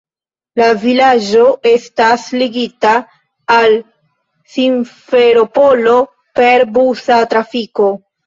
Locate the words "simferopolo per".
4.55-6.67